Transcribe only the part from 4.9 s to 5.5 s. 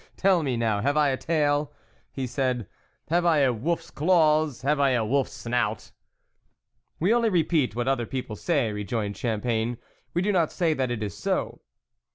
a wolfs